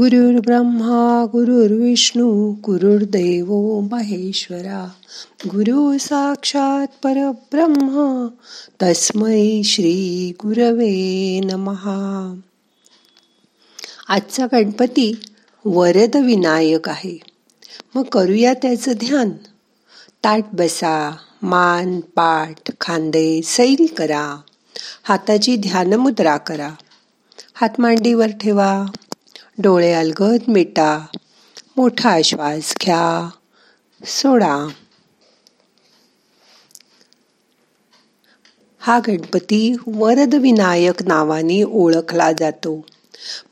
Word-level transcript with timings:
गुरुर् 0.00 0.40
ब्रह्मा 0.40 1.26
गुरुर्विष्णू 1.32 2.52
गुरुर्देव 2.52 3.80
महेश्वरा. 3.80 4.88
गुरु 5.46 5.98
साक्षात 5.98 6.86
परब्रह्म 7.02 8.26
तस्मै 8.82 9.62
श्री 9.64 10.32
गुरवे 10.42 11.40
नमहा 11.44 12.34
आजचा 14.08 14.46
गणपती 14.52 15.20
वरद 15.64 16.16
विनायक 16.16 16.88
आहे. 16.88 17.18
मग 17.94 18.02
करूया 18.02 18.54
त्याचं 18.54 18.92
ध्यान. 18.92 19.30
ताट 20.24 20.44
बसा 20.52 21.16
मान 21.42 22.00
पाठ 22.00 22.70
खांदे 22.80 23.40
सैल 23.42 23.86
करा. 23.96 24.36
हाताची 25.02 25.56
ध्यानमुद्रा 25.56 26.36
करा. 26.36 26.70
हात 27.54 27.80
मांडीवर 27.80 28.26
ठेवा. 28.26 28.86
डोळे 29.62 29.92
अलगद 29.92 30.40
मिटा. 30.48 31.06
मोठा 31.76 32.22
श्वास 32.24 32.74
घ्या. 32.82 33.30
सोडा. 34.04 34.68
हा 38.78 38.98
गणपती 38.98 39.76
वरद 39.86 40.34
विनायक 40.34 41.02
नावाने 41.02 41.62
ओळखला 41.62 42.32
जातो. 42.32 42.86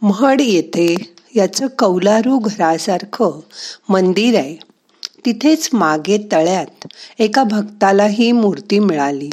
महड 0.03 0.41
येथे 0.41 1.15
याचं 1.37 1.67
कौलारू 1.67 2.39
घरासारखं 2.39 3.41
मंदिर 3.89 4.39
आहे. 4.39 4.57
तिथेच 5.27 5.71
मागे 5.73 6.29
तळ्यात 6.33 6.87
एका 7.19 7.45
भक्ताला 7.45 8.05
ही 8.05 8.33
मूर्ती 8.33 8.79
मिळाली. 8.79 9.31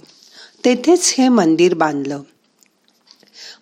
तेथेच 0.66 1.16
हे 1.18 1.28
मंदिर 1.28 1.74
बांधलं. 1.74 2.22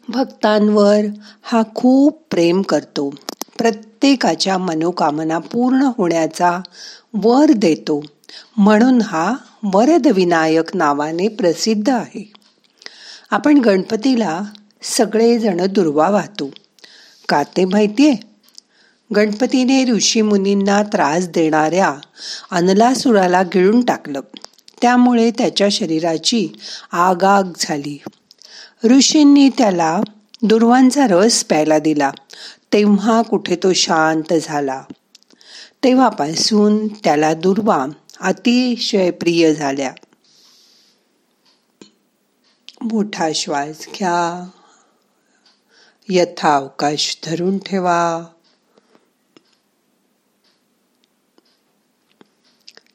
भक्तांवर 0.09 0.99
हा 1.43 1.62
खूप 1.75 2.21
प्रेम 2.30 2.61
करतो. 2.61 3.09
प्रत्येकाच्या 3.57 4.57
मनोकामना 4.57 5.38
पूर्ण 5.38 5.89
होण्याचा 5.98 6.61
वर 7.14 7.45
देतो. 7.55 8.03
म्हणून 8.58 9.02
हा 9.02 9.36
वरद 9.63 10.08
विनायक 10.08 10.75
नावाने 10.75 11.28
प्रसिद्ध 11.28 11.89
आहे. 11.89 12.31
आपण 13.31 13.58
गणपतीला 13.58 14.41
सगळेजण 14.81 15.66
दुर्वा 15.66 16.09
वाहतो. 16.09 16.52
का 17.30 17.44
ते 17.44 17.66
माहितीये? 17.66 18.16
गणपतीने 19.16 19.85
ऋषी 19.85 20.22
मुनींना 20.22 20.83
त्रास 20.83 21.28
देणाऱ्या 21.28 21.95
अनलासुराला 22.52 23.41
गिळून 23.41 23.81
टाकलं. 23.81 24.19
त्यामुळे 24.81 25.31
त्याच्या 25.31 25.67
शरीराची 25.72 26.47
आगाग 26.91 27.44
झाली. 27.59 28.02
ऋषींनी 28.84 29.50
त्याला 29.50 30.02
दुर्वांचा 30.42 31.08
रस 31.08 31.44
प्यायला 31.44 31.80
दिला. 31.80 32.12
तेव्हा 32.73 33.22
कुठे 33.22 33.56
तो 33.56 33.73
शांत 33.73 34.34
झाला. 34.34 34.84
तेव्हापासून 35.84 36.88
त्याला 36.88 37.34
दुर्वा 37.34 37.86
अतिशय 38.20 39.12
प्रिय 39.12 39.53
झाल्या. 39.53 39.94
मोठा 42.81 43.30
श्वास 43.36 43.88
घ्या. 43.88 44.50
यथावकाश 46.09 47.20
धरून 47.23 47.58
ठेवा. 47.58 48.23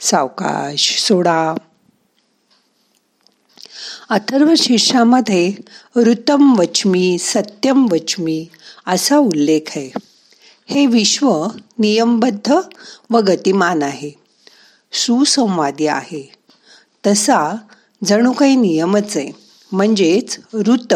सावकाश 0.00 1.02
सोडा. 1.02 1.55
अथर्व 4.11 4.55
शीर्षामध्ये 4.59 5.53
ऋतम 5.97 6.59
वचमी 6.59 7.17
सत्यम 7.19 7.87
वचमी 7.92 8.48
असा 8.87 9.17
उल्लेख 9.17 9.61
आहे. 9.77 9.91
हे 10.67 10.87
विश्व 10.87 11.47
नियमबद्ध 11.78 12.53
व 13.11 13.19
गतिमान 13.19 13.83
आहे. 13.83 14.11
सुसंवादी 14.92 15.86
आहे. 15.86 16.33
तसा 17.06 17.56
जणू 18.05 18.33
काही 18.33 18.57
नियमच 18.57 19.17
आहे. 19.17 19.30
म्हणजेच 19.73 20.39
ऋत. 20.55 20.95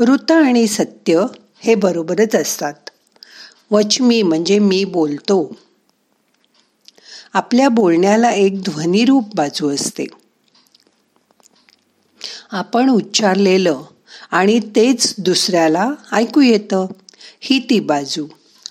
ऋत 0.00 0.30
आणि 0.30 0.66
सत्य 0.66 1.26
हे 1.58 1.74
बरोबरच 1.74 2.34
असतात. 2.34 2.74
वचमी 3.70 4.22
म्हणजे 4.22 4.58
मी 4.58 4.84
बोलतो. 4.84 5.56
आपल्या 7.32 7.68
बोलण्याला 7.68 8.30
एक 8.30 8.62
ध्वनिरूप 8.62 9.34
बाजू 9.34 9.74
असते. 9.74 10.23
आपण 12.50 12.90
उच्चारलेलं 12.90 13.82
आणि 14.30 14.60
तेच 14.60 15.14
दुसऱ्याला 15.18 15.90
ऐकू 16.12 16.40
येतं 16.40 16.86
ही 17.40 17.66
ती 17.70 17.80
बाजू. 17.80 18.26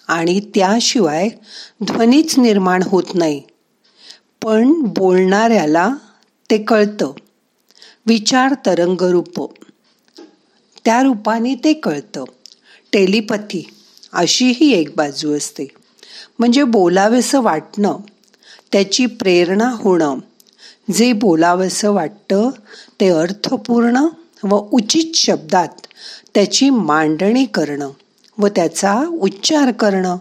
आणि 0.07 0.39
त्याशिवाय 0.39 1.29
ध्वनीच 1.84 2.39
निर्माण 2.39 2.84
होत 2.84 3.03
नाही. 3.13 3.41
पण 4.44 4.73
बोलणाऱ्याला 4.73 5.94
ते 6.51 6.57
कळतं. 6.57 7.11
विचार 8.06 8.53
तरंगरूप. 8.53 9.53
त्या 10.85 11.01
रूपाने 11.01 11.55
ते 11.55 11.73
कळतं. 11.73 12.23
टेलिपथी 12.94 13.69
अशीही 14.13 14.73
एक 14.73 14.90
बाजू 14.95 15.38
असते. 15.38 15.67
म्हणजे 16.40 16.63
बोलावेसं 16.63 17.41
वाटणं 17.41 17.97
त्याची 18.72 19.05
प्रेरणा 19.05 19.69
होणं. 19.69 20.19
जे 20.88 21.12
बोलावंसं 21.14 21.92
वाटतं 21.92 22.50
ते 23.00 23.08
अर्थपूर्ण 23.08 24.06
व 24.44 24.58
उचित 24.72 25.16
शब्दात 25.16 25.88
त्याची 26.36 26.70
मांडणी 26.70 27.46
करणं 27.46 27.90
व 28.38 28.48
त्याचा 28.48 29.06
उच्चार 29.22 29.72
करणं 29.72 30.18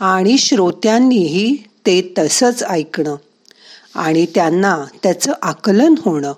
आणि 0.00 0.38
श्रोत्यांनीही 0.38 1.56
ते 1.86 2.14
तसंच 2.18 2.62
ऐकणं 2.62 3.16
आणि 3.94 4.26
त्यांना 4.34 4.84
त्याचं 5.02 5.32
आकलन 5.42 5.94
होणं 6.04 6.32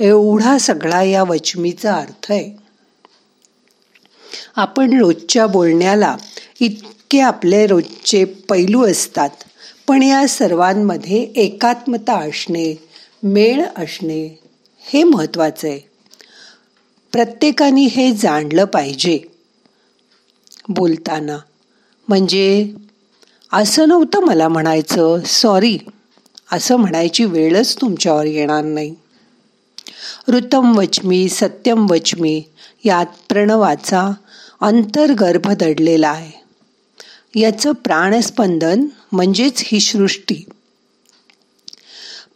एवढा 0.00 0.58
सगळा 0.58 1.02
या 1.02 1.22
वचमीचा 1.22 1.94
अर्थ 1.94 2.32
आहे. 2.32 2.50
आपण 4.56 4.98
रोजच्या 5.00 5.46
बोलण्याला 5.46 6.16
इतके 6.60 7.20
आपले 7.20 7.66
रोजचे 7.66 8.24
पैलू 8.24 8.86
असतात 8.86 9.30
पण 9.88 10.02
या 10.02 10.28
सर्वांमध्ये 10.28 11.22
एकात्मता 11.36 12.14
असणे 12.14 12.89
मेळ 13.22 13.66
असणे 13.76 14.38
हे 14.80 15.04
महत्त्वाचं. 15.04 15.68
आहे 15.68 15.78
प्रत्येकाने 17.12 17.82
हे 17.82 18.12
जाणलं 18.12 18.64
पाहिजे. 18.64 19.20
बोलताना. 20.68 21.38
म्हणजे 22.08 22.74
असं 23.52 23.88
नव्हतं 23.88 24.20
मला 24.20 24.48
म्हणायचं 24.48 25.20
सॉरी 25.26 25.78
असं 26.52 26.76
म्हणायची 26.76 27.24
वेळच 27.24 27.76
तुमच्यावर 27.80 28.24
येणार 28.24 28.64
नाही. 28.64 28.94
ऋतम 30.28 30.78
वचमी 30.78 31.28
सत्यम 31.28 31.86
वचमी 31.90 32.44
यात 32.84 33.06
प्रणवाचा 33.28 34.10
अंतर्गर्भ 34.60 35.50
दडलेला 35.50 36.08
आहे. 36.08 36.40
याचं 37.40 37.72
प्राणस्पंदन 37.72 38.84
म्हणजेच 39.12 39.62
ही 39.66 39.80
सृष्टी. 39.80 40.44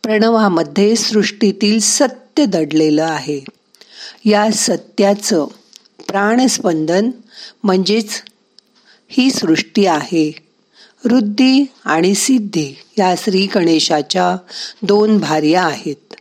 प्रणवामध्ये 0.05 0.97
सृष्टीतील 0.97 1.81
सत्य 1.81 2.47
दडलेलं 2.47 3.05
आहे. 3.05 3.45
या 4.25 4.51
सत्याचं 4.51 5.47
प्राणस्पंदन 6.09 7.11
म्हणजेच 7.63 8.23
ही 9.09 9.31
सृष्टी 9.31 9.87
आहे. 9.87 10.33
वृद्धी 11.05 11.65
आणि 11.85 12.15
सिद्धी 12.15 12.75
या 12.99 13.15
श्री 13.19 13.47
गणेशाच्या 13.47 14.37
दोन 14.83 15.19
भार्या 15.19 15.65
आहेत. 15.65 16.15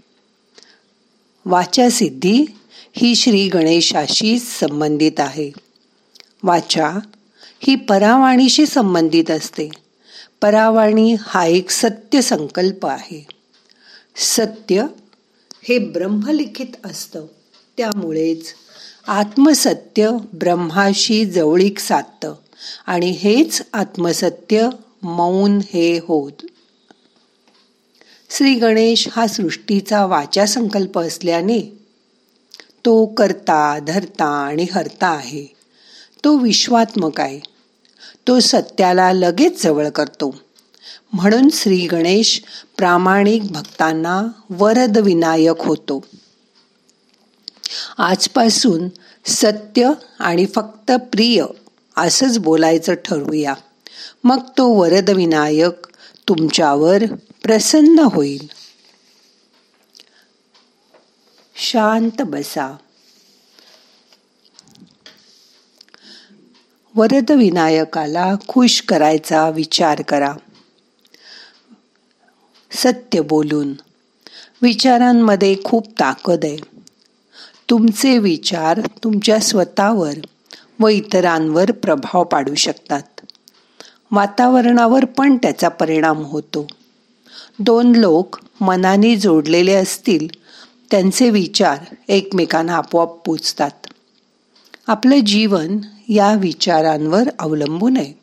वाचा 1.46 1.90
सिद्धी 1.90 2.46
ही 2.94 3.16
श्री 3.16 3.48
गणेशाशी 3.48 4.40
संबंधित 4.40 5.20
आहे. 5.20 5.52
वाचा 6.44 7.00
ही 7.60 7.76
परावाणीशी 7.76 8.66
संबंधित 8.66 9.32
असते. 9.32 9.70
परावाणी 10.42 11.16
हा 11.22 11.46
एक 11.46 11.70
सत्य 11.70 12.22
संकल्प 12.22 12.86
आहे. 12.86 13.33
सत्य 14.16 14.86
हे 15.64 15.80
ब्रह्मलिखित 15.80 16.86
असतं. 16.86 17.26
त्यामुळेच 17.78 18.54
आत्मसत्य 19.08 20.10
ब्रह्माशी 20.34 21.26
जवळीक 21.26 21.80
साधतं 21.80 22.36
आणि 22.86 23.10
हेच 23.10 23.62
आत्मसत्य 23.74 24.70
मौन 25.04 25.62
हे 25.74 25.98
होत. 25.98 26.32
श्री 28.30 28.56
गणेश 28.56 29.08
हा 29.12 29.28
सृष्टीचा 29.28 30.06
वाचा 30.06 30.46
संकल्प 30.46 31.00
असल्याने 31.00 31.60
तो 32.86 33.06
करता 33.06 33.80
धरता 33.80 34.26
आणि 34.26 34.66
हरता 34.72 35.08
आहे. 35.08 35.46
तो 36.24 36.38
विश्वात्मक 36.38 37.22
आहे. 37.22 37.40
तो 38.28 38.40
सत्याला 38.40 39.14
लगेच 39.14 39.64
जवळ 39.64 39.90
करतो. 39.90 40.36
म्हणून 41.14 41.50
श्री 41.54 41.88
गणेश 41.88 42.44
प्रामाणिक 42.78 43.44
भक्तांना 43.44 44.28
वरद 44.50 44.98
विनायक 44.98 45.56
होतो. 45.60 46.06
आजपासून 47.98 48.90
सत्य 49.26 49.92
आणि 50.20 50.46
फक्त 50.46 50.92
प्रिय 50.92 51.46
असंच 51.98 52.40
बोलायचं 52.40 52.94
ठरवूया. 52.94 53.54
मग 54.24 54.40
तो 54.58 54.74
वरदविनायक 54.74 55.88
तुमच्यावर 56.30 57.04
प्रसन्न 57.44 58.00
होईल. 58.00 58.50
शांत 61.56 62.22
बसा. 62.22 62.76
वरद 66.96 67.32
विनायकाला 67.32 68.36
खुश 68.48 68.82
करायचा 68.82 69.50
विचार 69.50 70.02
करा. 70.02 70.34
सत्य 72.84 73.22
बोलून. 73.22 73.74
विचारांमध्ये 74.62 75.56
खूप 75.64 75.88
ताकद 76.00 76.40
आहे. 76.44 76.58
तुमचे 77.70 78.18
विचार 78.18 78.80
तुमच्या 79.04 79.40
स्वतःवर 79.40 80.14
व 80.80 80.88
इतरांवर 80.88 81.72
प्रभाव 81.72 82.24
पाडू 82.24 82.56
शकतात. 82.56 83.22
वातावरणावर 84.12 85.06
पण 85.06 85.38
त्याचा 85.38 85.70
परिणाम 85.70 86.24
होतो. 86.24 86.68
दोन 87.60 87.96
लोक 87.96 88.40
मनाने 88.62 89.16
जोडलेले 89.16 89.74
असतील 89.74 90.28
त्यांचे 90.92 91.30
विचार 91.30 91.96
एकमेकांना 92.08 92.76
आपोआप 92.76 93.10
पोचतात. 93.26 93.88
आपलं 94.88 95.20
जीवन 95.20 95.78
या 96.10 96.34
विचारांवर 96.34 97.24
अवलंबून 97.40 97.98
आहे. 97.98 98.23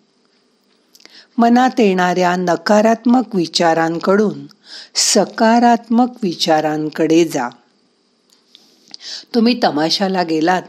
मनात 1.40 1.70
येणाऱ्या 1.78 2.36
नकारात्मक 2.36 3.34
विचारांकडून 3.34 4.46
सकारात्मक 4.94 6.08
विचारांकडे 6.22 7.24
जा. 7.24 7.48
तुम्ही 9.34 9.60
तमाशाला 9.64 10.22
गेलात 10.22 10.62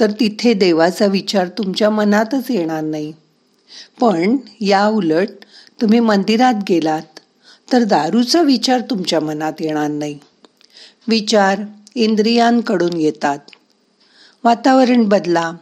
तर 0.00 0.10
तिथे 0.10 0.52
देवाचा 0.52 1.06
विचार 1.06 1.48
तुमच्या 1.48 1.90
मनातच 1.90 2.50
येणार 2.50 2.80
नाही. 2.80 3.12
पण 4.00 4.36
या 4.60 4.86
उलट 4.86 5.28
तुम्ही 5.80 6.00
मंदिरात 6.00 6.54
गेलात 6.68 7.20
तर 7.72 7.82
दारूचा 7.82 8.42
विचार 8.42 8.80
तुमच्या 8.80 9.20
मनात 9.20 9.52
येणार 9.60 9.88
नाही. 9.88 10.18
विचार 11.08 11.60
इंद्रियांकडून 11.94 12.96
येतात. 12.96 13.38
वातावरण 14.44 15.08
बदला. 15.08 15.52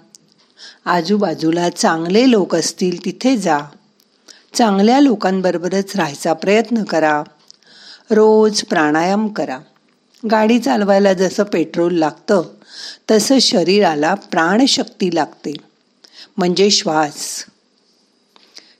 आजूबाजूला 0.85 1.71
चांगले 1.71 2.31
लोक 2.31 2.55
असतील 2.55 3.05
तिथे 3.05 3.37
जा. 3.37 3.59
चांगल्या 4.55 5.01
लोकांबरोबरच 5.01 5.97
राहायचा 5.97 6.33
प्रयत्न 6.33 6.85
करा. 6.85 7.23
रोज 8.11 8.63
प्राणायाम 8.63 9.29
करा. 9.29 9.59
गाडी 10.31 10.59
चालवायला 10.59 11.13
जसं 11.13 11.43
पेट्रोल 11.43 11.95
लागतं 11.95 12.43
तसं 13.11 13.39
शरीराला 13.39 14.15
प्राणशक्ती 14.15 15.15
लागते. 15.15 15.53
म्हणजे 16.37 16.71
श्वास. 16.71 17.45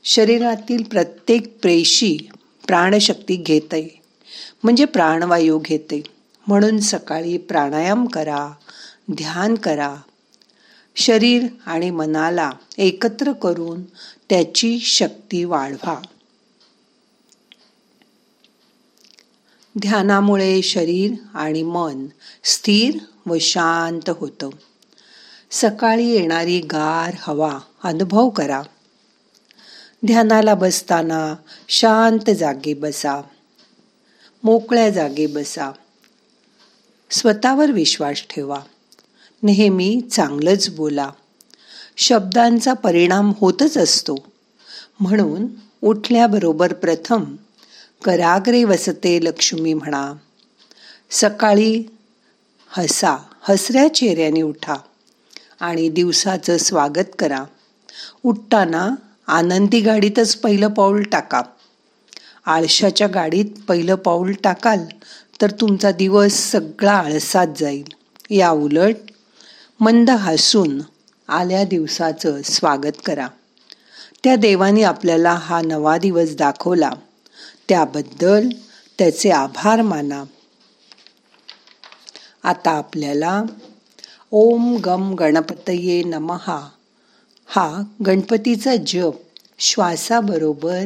शरीरातील 0.05 0.83
प्रत्येक 0.83 1.59
पेशी 1.65 2.19
प्राणशक्ती 2.67 3.37
घेते 3.37 4.03
म्हणजे 4.63 4.85
प्राणवायू 4.85 5.59
घेते 5.59 6.03
म्हणून 6.47 6.79
सकाळी 6.81 7.37
प्राणायाम 7.37 8.07
करा 8.07 8.53
ध्यान 9.13 9.55
करा. 9.55 9.95
शरीर 10.99 11.47
आणि 11.67 11.91
मनाला 11.91 12.53
एकत्र 12.79 13.33
करून 13.33 13.83
त्याची 14.29 14.79
शक्ती 14.79 15.45
वाढवा. 15.45 16.01
ध्यानामुळे 19.79 20.63
शरीर 20.63 21.13
आणि 21.35 21.63
मन 21.63 22.07
स्थिर 22.45 22.99
व 23.27 23.37
शांत 23.41 24.11
होतं. 24.11 24.51
सकाळी 25.51 26.07
येणारी 26.07 26.61
गार 26.61 27.15
हवा 27.19 27.59
अनुभव 27.83 28.29
करा. 28.29 28.63
ध्यानाला 30.07 30.55
बसताना 30.55 31.37
शांत 31.69 32.31
जागी 32.31 32.75
बसा. 32.75 33.23
मोकळ्या 34.43 34.91
जागी 34.91 35.27
बसा. 35.27 35.73
स्वतःवर 37.11 37.71
विश्वास 37.71 38.23
ठेवा. 38.31 38.61
नेहमी 39.43 40.01
चांगलंच 40.13 40.71
बोला. 40.71 41.11
शब्दांचा 41.97 42.73
परिणाम 42.73 43.33
होतच 43.41 43.79
असतो. 43.79 44.17
म्हणून 45.01 45.47
उठल्याबरोबर 45.83 46.73
प्रथम 46.73 47.37
कराग्रे 48.05 48.65
वसते 48.65 49.25
लक्ष्मी 49.25 49.75
म्हणा. 49.75 50.13
सकाळी 51.11 51.83
हसा 52.69 53.17
हसऱ्या 53.43 53.95
चेहऱ्याने 53.95 54.43
उठा 54.43 54.75
आणि 55.61 55.89
दिवसाचं 55.89 56.57
स्वागत 56.57 57.17
करा. 57.19 57.45
उठताना 58.25 58.95
आनंदी 59.27 59.81
गाडीतच 59.81 60.37
पहिलं 60.37 60.69
पाऊल 60.69 61.03
टाका. 61.03 61.43
आळशाच्या 62.47 63.07
गाडीत 63.07 63.45
पहिलं 63.69 63.95
पाऊल 63.95 64.33
टाकाल 64.33 64.79
तर 65.43 65.51
तुमचा 65.51 65.91
दिवस 65.91 66.33
सगळा 66.33 66.93
आळसात 66.93 67.47
जाईल. 67.57 67.85
या 68.31 68.51
उलट 68.51 68.95
मंद 69.81 70.11
हसून 70.11 70.81
आल्या 71.29 71.65
दिवसाचं 71.65 72.43
स्वागत 72.43 72.97
करा. 73.05 73.29
त्या 74.25 74.37
देवाने 74.37 74.83
आपल्याला 74.83 75.33
हा 75.33 75.61
नवा 75.61 75.99
दिवस 75.99 76.37
दाखवला. 76.37 76.91
त्याबद्दल 77.69 78.49
त्याचे 78.99 79.31
आभार 79.31 79.83
माना. 79.83 80.25
आता 82.43 82.71
आपल्याला 82.71 83.43
ओम 84.31 84.77
गम 84.77 85.15
गणपतये 85.15 86.03
नमहा 86.03 86.69
हा 87.47 87.83
गणपतीचा 88.07 88.77
जप 88.87 89.15
श्वासाबरोबर 89.59 90.85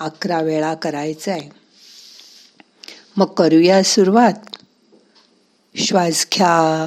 अकरा 0.00 0.40
वेळा 0.40 0.74
करायचा 0.74 1.32
आहे 1.32 1.50
मग 3.16 3.26
करूया 3.26 3.82
सुरुवात. 3.82 4.56
श्वास 5.76 6.26
घ्या. 6.34 6.86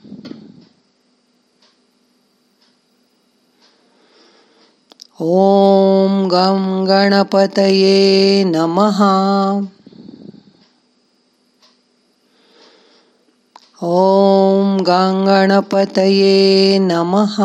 ओम 5.21 6.27
गम 6.27 6.85
गणपतये 6.85 8.43
नमहा 8.43 9.13
ॐ 13.83 14.77
गङ्गणपतये 14.87 16.33
नमः। 16.81 17.35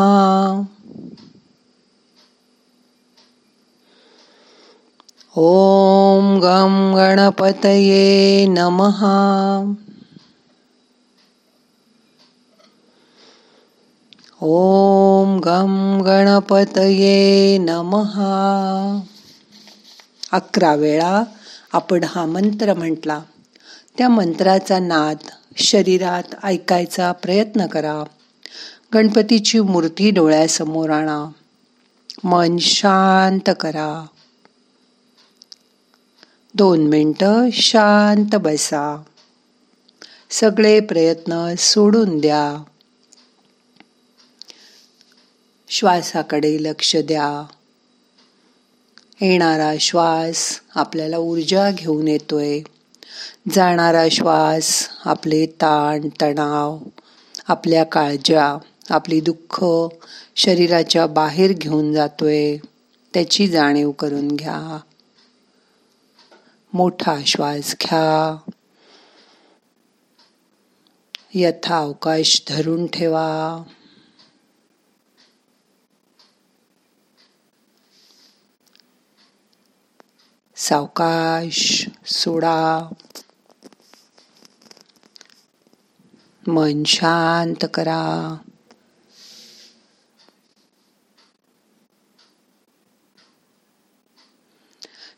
ॐ 5.37 6.39
गं 6.43 6.75
गणपतये 6.97 8.45
नमः। 8.49 9.01
ॐ 14.43 15.06
गम 15.39 16.01
गणपतये 16.01 17.57
नमहा 17.57 18.33
अकरा 20.31 20.75
वेळा 20.75 21.23
आपण 21.73 22.03
हा 22.03 22.25
मंत्र 22.25 22.73
म्हटला 22.73 23.21
त्या 23.97 24.09
मंत्राचा 24.09 24.79
नाद 24.79 25.17
शरीरात 25.57 26.35
ऐकायचा 26.43 27.11
प्रयत्न 27.11 27.65
करा 27.65 28.03
गणपतीची 28.93 29.59
मूर्ती 29.59 30.11
डोळ्यासमोर 30.11 30.89
आणा 30.89 31.25
मन 32.23 32.57
शांत 32.57 33.49
करा 33.59 34.05
दोन 36.55 36.87
मिनटं 36.87 37.49
शांत 37.53 38.35
बसा 38.35 39.03
सगळे 40.29 40.79
प्रयत्न 40.79 41.55
सोडून 41.57 42.19
द्या 42.19 42.63
श्वासाकडे 45.69 46.57
लक्ष 46.63 46.95
द्या. 46.95 47.45
येणारा 49.21 49.73
श्वास 49.79 50.61
आपल्याला 50.75 51.17
ऊर्जा 51.17 51.71
घेऊन 51.71 52.07
येतोय. 52.07 52.59
जाणारा 53.51 54.03
श्वास 54.11 54.89
आपले 55.05 55.45
ताण 55.45 56.09
तणाव 56.21 56.79
आपल्या 57.47 57.83
काळजा 57.83 58.57
आपली 58.89 59.21
दुःख 59.21 59.65
शरीराच्या 60.35 61.07
बाहेर 61.07 61.51
घेऊन 61.51 61.93
जातोय. 61.93 62.57
त्याची 63.13 63.47
जाणीव 63.47 63.91
करून 63.91 64.27
घ्या. 64.27 64.79
मोठा 66.73 67.15
श्वास 67.27 67.75
घ्या. 67.81 68.37
यथा 71.33 71.77
अवकाश 71.77 72.43
धरून 72.47 72.87
ठेवा. 72.87 73.63
सावकाश 80.57 81.85
सोडा. 82.05 82.93
मन 86.47 86.83
शांत 86.83 87.65
करा. 87.73 88.37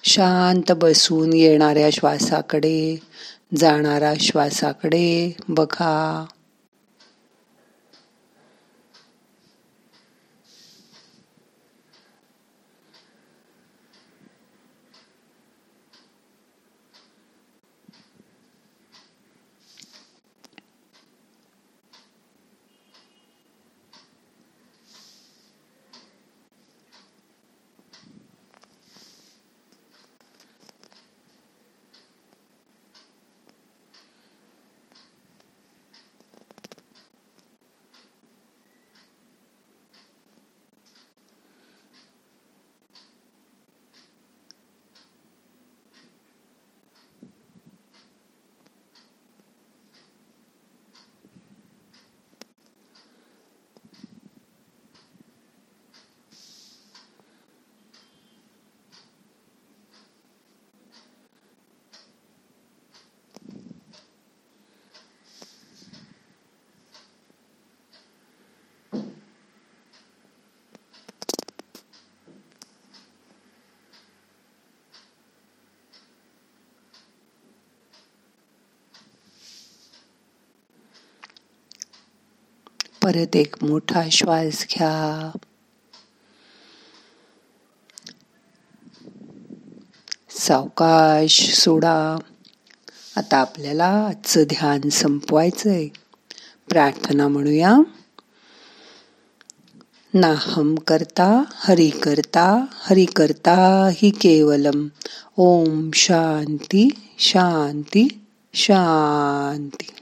शांत 0.04 0.72
बसून 0.72 1.34
येणाऱ्या 1.34 1.90
श्वासाकडे 1.90 3.02
जाणारा 3.58 4.14
श्वासाकडे 4.20 5.36
बघा. 5.50 6.26
परत 83.10 83.36
एक 83.36 83.64
मोठा 83.64 84.04
श्वास 84.12 84.66
घ्या. 84.72 85.32
सावकाश 90.30 91.54
सोडा. 91.54 92.18
आता 93.16 93.38
आपल्याला 93.38 93.86
आजचं 93.86 94.44
ध्यान 94.44 94.90
संपवायचंय. 94.90 95.88
प्रार्थना 96.70 97.28
म्हणूया. 97.28 97.78
नाहम 100.14 100.76
करता 100.76 101.44
हरि 101.56 101.90
करता 101.90 102.66
हरि 102.72 103.06
करता 103.06 103.90
हि 103.94 104.10
केवलम. 104.10 104.88
ओम 105.38 105.90
शांती 105.94 106.90
शांती 107.20 108.26
शांती. 108.54 109.99